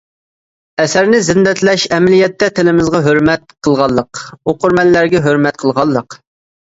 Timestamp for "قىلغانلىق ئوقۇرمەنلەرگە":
3.69-5.23